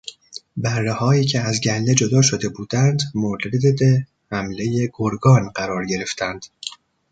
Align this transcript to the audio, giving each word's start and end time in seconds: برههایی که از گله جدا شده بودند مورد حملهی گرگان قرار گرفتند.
برههایی 0.57 1.25
که 1.25 1.39
از 1.39 1.61
گله 1.61 1.95
جدا 1.95 2.21
شده 2.21 2.49
بودند 2.49 2.99
مورد 3.15 3.41
حملهی 4.31 4.89
گرگان 4.93 5.49
قرار 5.49 5.85
گرفتند. 5.85 6.45